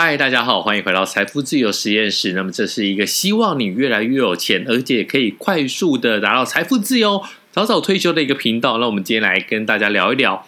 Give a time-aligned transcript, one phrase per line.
[0.00, 2.32] 嗨，大家好，欢迎回到财富自由实验室。
[2.34, 7.20] 那么，这是一个希望你越来越有钱，而且可以快速的达到财富自由、
[7.50, 8.78] 早早退休的一个频道。
[8.78, 10.46] 那我们今天来跟大家聊一聊，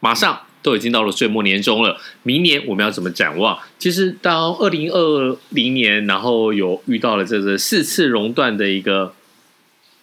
[0.00, 3.56] 马上都已经到了岁末年终了，明年我们要怎么展望？
[3.78, 9.14] 其实到二零二零年，然后有遇到了这个四次熔断的一个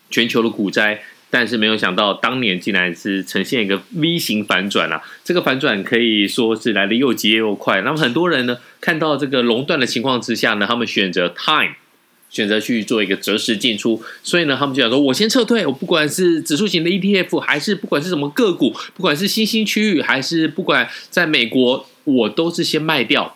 [0.10, 1.04] 全球的股灾。
[1.30, 5.02] 但是没有想到，当年竟然是呈现一个 V 型反转啊！
[5.24, 7.82] 这个反转可以说是来的又急又快。
[7.82, 11.74] 那么很多人呢，看到这个熔断的情况之下呢，他们选择 time，
[12.30, 14.02] 选择去做一个择时进出。
[14.24, 23.36] 所以呢，他们就想说：我先撤退，我不管是指数型的 ETF，还是不管是什么个股，不管是新兴区域，还是不管在美国，我都是先卖掉。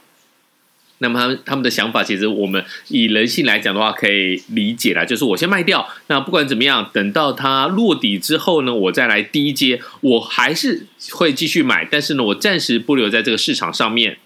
[1.01, 14.17] 那么他们他们的想法，其实我们以人性来讲的话，可以理解啦，就是我先卖掉，那不管怎么样，等到它落底之后呢，我再来低接，我还是会继续买，但是呢，我暂时不留在这个市场上面。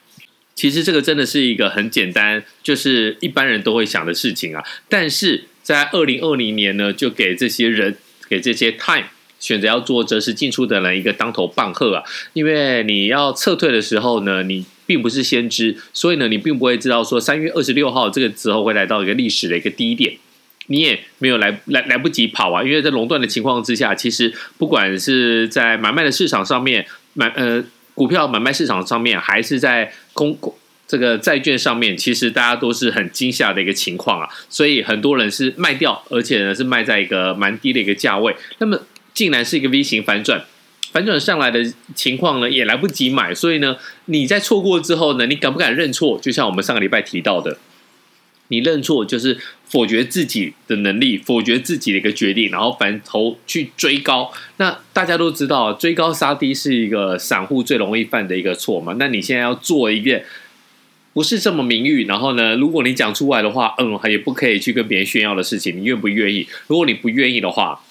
[0.55, 4.63] 其实这个真的是一个很简单，就是一般人都会想的事情啊。
[4.89, 7.95] 但是在二零二零年呢，就给这些人，
[8.27, 9.05] 给这些 time
[9.39, 14.65] 选择要做择时进出的人一个当头棒喝啊，因为你要撤退的时候呢，你。
[14.85, 20.13] 并不是先知，所以呢，你并不会知道说三月二十六号这个时候会来到一个历史的一个低点，
[20.67, 30.37] 你也没有来来来不及跑啊，因为在垄断的情况之下，其实不管是在买卖的市场上面买呃股票买卖市场上面，还是在公
[30.87, 38.79] 这个债券上面，其实大家都是很惊吓的一个情况啊，所以很多人是卖掉，而且呢是卖在一个蛮低的一个价位，那么
[39.13, 40.43] 竟然是一个 V 型反转。
[40.93, 41.59] 反转上来的
[41.95, 46.19] 情况呢，也来不及买，所以呢，你在错过之后呢，你敢不敢认错？
[46.19, 47.57] 就像我们上个礼拜提到的，
[48.49, 54.31] 你认错就是否决自己的能力，否决自己的一个决定，然后反头去追高。
[54.57, 58.95] 那大家都知道，追高杀低是一个散户最容易犯的一个错嘛。
[58.99, 60.21] 那你现在要做一个
[61.13, 66.47] 不是这么名誉，然后呢，如果你讲出来的话，嗯，也不可以去跟别人炫耀的事情，你愿不愿意？
[66.67, 67.83] 如果你不愿意的话，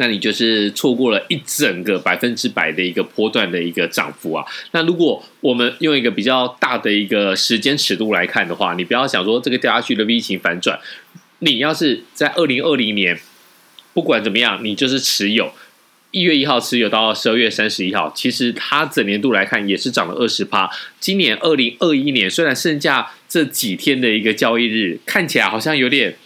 [0.00, 4.44] 那你就是错过了一整个百分之百的一个波段的一个涨幅啊！
[4.70, 10.78] 那如果我们用一个比较大的一个时间尺度来看的话，你不要想说这个掉下去的 V 型反转，
[11.40, 13.18] 你要是在二零二零年，
[13.92, 15.52] 不管怎么样，你就是持有
[16.12, 20.70] 一月一号持有到十二月三十一号，其实它整年度来看也是涨了二十趴。
[21.00, 26.16] 今年二零二一年虽然剩下这几天的一个交易日，看起来好像有点。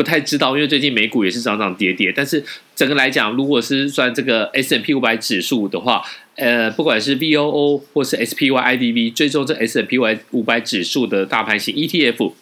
[0.00, 2.10] 不太知道，因为最近美股也是涨涨跌跌。
[2.10, 2.42] 但是
[2.74, 6.02] 整个来讲，如果是算这个 S&P 五百指数的话，
[6.36, 9.98] 呃，不管是 VOO 或是 SPY-IVV，追踪这 S&P
[10.30, 12.32] 五百指数的大盘型 ETF，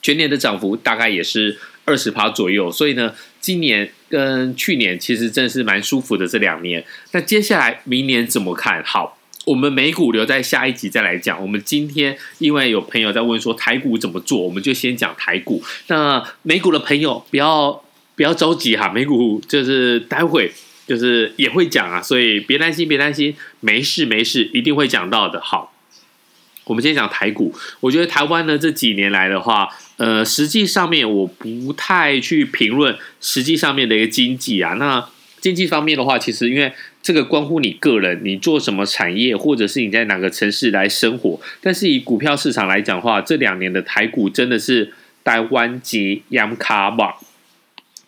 [0.00, 2.72] 全年的涨幅大概也是二十趴左右。
[2.72, 6.82] 所以呢，今年跟去年其实真是蛮舒服的这两年。
[7.12, 9.18] 那接下来明年怎么看好？
[9.44, 11.40] 我们美股留在下一集再来讲。
[11.40, 15.62] 我们今天因为有朋友在问说台股怎么做，我们就先讲台股。
[15.88, 17.82] 那美股的朋友不要
[18.16, 20.50] 不要着急哈，美股就是待会
[20.86, 25.40] 就是也会讲啊，所以别担心别担心，没事没事，一定会讲到的。
[25.40, 25.74] 好，
[26.64, 27.54] 我们先讲台股。
[27.80, 29.68] 我觉得台湾呢这几年来的话，
[29.98, 34.74] 呃，实际上面我不太去评论实际上面的一个经济啊。
[34.74, 35.06] 那
[35.44, 36.72] 经济方面的话，其实因为
[37.02, 41.38] 这个关乎你个人，你做什么产业，或者是你在哪个城市来生活。
[41.60, 47.16] 但是以股票市场来讲的话，这两年的台股真的是台湾级央卡吧。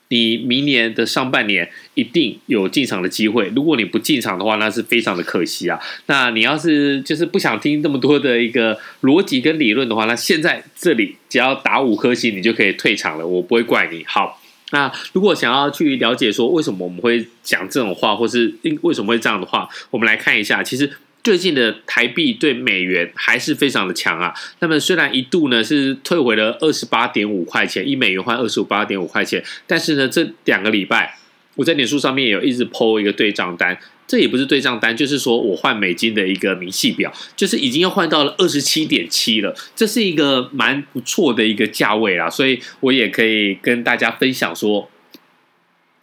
[0.09, 3.53] 你明年的上半年一定有进场的机会。
[3.55, 5.79] 如果你不进场的话，那是非常的可惜啊。
[6.07, 14.03] 那你要是就是不想听这么多的一个逻辑跟理论的话，那现在这里只要打五颗星，你就可以退场了，我不会怪你。
[14.07, 14.41] 好。
[14.71, 20.63] 那如果想要去了解说为什么我们会讲这种话，或是因为什么会这样的话，我们来看一下。
[20.63, 20.91] 其实
[21.23, 24.35] 最近的台币对美元还是非常的强啊。
[24.61, 31.17] 那么虽然一度呢是退回了二十八点五块钱，一美元换二十八点五块钱，但是呢这两个礼拜
[31.57, 33.77] 我在脸书上面也有一直 po 一个对账单。
[34.09, 44.89] 这也不是对账单，就是说我换美金的一个明细表，就是已经要换到了二十七点七了，这是一个蛮不错的一个价位啦，所以我也可以跟大家分享说，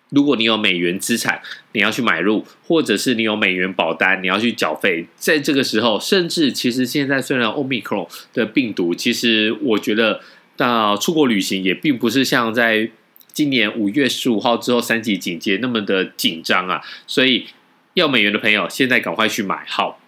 [0.10, 1.42] 如果你有美元资产，
[1.72, 10.19] 你要去买入，或者是你有美元保单，你要去缴费，在这个时候，甚至其实现在虽然 Omicron 的病毒，其实我觉得
[10.57, 12.89] 到出国旅行也并不是像在
[13.33, 17.47] 今年五月十五号之后三级警戒那么的紧张啊，所以。
[17.95, 19.63] 要美元的朋友，现在赶快去买。
[19.68, 20.00] 好，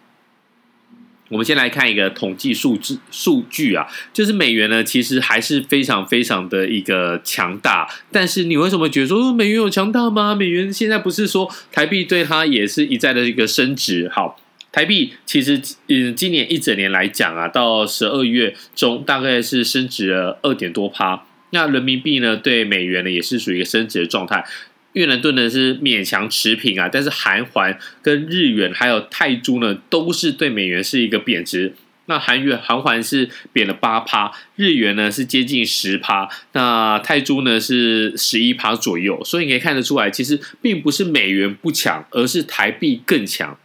[1.30, 7.88] 我们先来看一个统计数字数据啊，就是美元呢，其实还是非常非常的一个强大。
[8.12, 10.34] 但是你为什么觉得说美元有强大吗？
[10.34, 14.10] 美元现在不是说台币对它也是一再的一个升值？
[14.10, 14.42] 好，
[14.72, 21.24] 台币其实嗯，今年一整年来讲啊，到十二月中大概是升值了二点多趴。
[21.56, 24.46] 那人民币呢，对美元呢也是属于一个升值的状态。
[24.92, 31.74] 越南盾呢是勉强持平啊，但是韩元跟日元还有泰铢呢，都是对美元是一个贬值。
[32.08, 39.24] 那韩元韩元是贬了八趴，日元呢是接近十趴，那泰铢呢是十一趴左右。
[39.24, 43.58] 所以你可以看得出来，其实并不是美元不强，而是台币更强。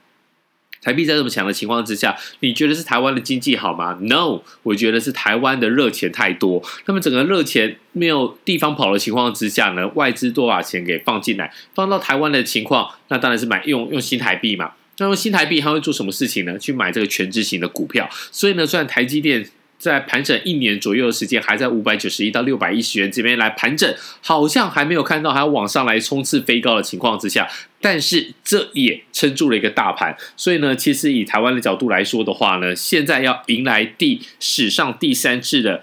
[0.82, 6.62] 台币在这么强的情况之下，你觉得是台湾的经济好吗？No，我觉得是台湾的热钱太多。
[6.86, 14.72] 那么整个热钱没有地方跑的情况之下呢，外资多把钱给放进来，放到台湾的情况，那当然是买用用新台币嘛。
[14.98, 16.58] 那用新台币，它会做什么事情呢？
[16.58, 18.08] 去买这个权值型的股票。
[18.30, 19.48] 所以呢，虽然台积电。
[19.80, 27.48] 在盘整一年左右的时间，还在五百九十一到六百一十元这边来盘整，好像还没有看到还往上来冲刺飞高的情况之下，
[27.80, 30.14] 但是这也撑住了一个大盘。
[30.36, 35.82] 所以呢，其实以台湾的角度来说的话呢，现在要迎来第史上第三次的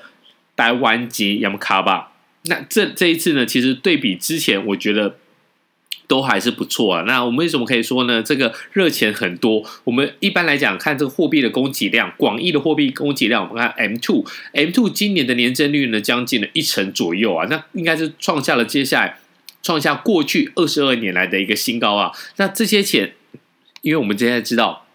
[0.56, 2.14] 台湾级 M 卡吧。
[2.44, 5.16] 那这这一次呢，其实对比之前，我觉得。
[6.08, 7.04] 都还是不错啊。
[7.04, 8.24] 那我们为什么可以说呢？
[8.24, 9.64] 这个热钱很多。
[9.84, 17.46] 我们一般来讲，看这个货币的供给量，广义的货币供给量，我们看 M two M two 今年的年增率呢，将近了一成左右啊。
[17.50, 19.20] 那应该是创下了接下来
[19.62, 22.12] 创下过去二十二年来的一个新高啊。
[22.38, 23.14] 那这些钱，
[23.82, 24.87] 因为我们现在知道。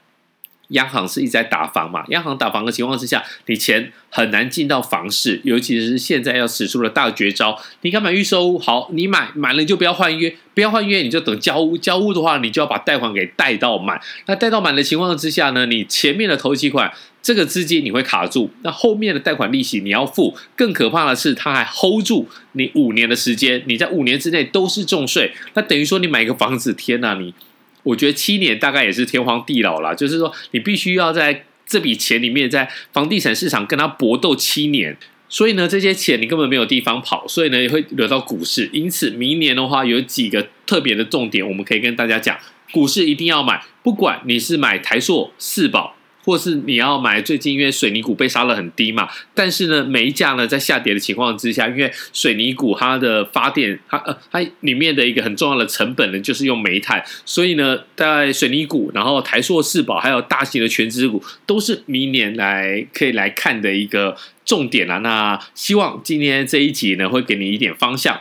[0.72, 2.04] 央行是一直在打房嘛？
[2.08, 7.58] 央行打房的情况之下，你钱很难进到房市，尤其是现在要使出了大绝招。
[7.80, 8.58] 你敢买预售屋？
[8.58, 11.78] 好，你买买了你就不要换约，不要换约你就等交屋。
[11.78, 14.00] 交屋的话，你就要把贷款给贷到满。
[14.26, 16.92] 那贷到满的情况之下呢，你前面的头期款
[17.22, 20.36] 这个资金你会卡住，那后面的贷款利息你要付。
[20.56, 25.32] 更可怕的是，它还 hold 住你五年的时间，你在五年之内都是重税。
[25.54, 27.34] 那等于说你买一个房子，天哪，你！
[27.82, 34.96] 我觉得七年大概也是天荒地老了，就是说你必须要在这笔钱里面，在房地产市场跟他搏斗七年，
[35.28, 38.68] 所以呢，这些钱你根本没有地方跑，所以呢也会流到股市。
[38.72, 42.38] 因此，明年的话有几个特别的重点，我们可以跟大家讲，
[42.70, 45.96] 股市一定要买，不管你是买台硕、四宝。
[46.24, 64.98] 或是你要买最近，因为水泥股被杀得很低嘛，但是呢，煤价呢在下跌的情况之下，因为水泥股它的发电，它呃它里面的一个很重要的成本呢就是用煤炭，所以呢，在水泥股，然后台塑、世宝还有大型的全资股，都是明年来可以来看的一个重点啊。
[64.98, 68.20] 那希望今天这一集呢会给你一点方向，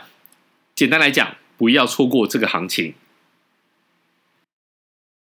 [0.74, 2.94] 简单来讲，不要错过这个行情。